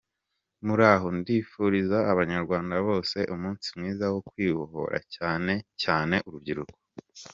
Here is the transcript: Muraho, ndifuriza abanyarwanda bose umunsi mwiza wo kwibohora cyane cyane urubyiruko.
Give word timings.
Muraho, 0.65 1.07
ndifuriza 1.17 1.97
abanyarwanda 2.11 2.75
bose 2.87 3.17
umunsi 3.33 3.67
mwiza 3.77 4.05
wo 4.13 4.19
kwibohora 4.29 4.97
cyane 5.15 5.53
cyane 5.83 6.15
urubyiruko. 6.27 6.75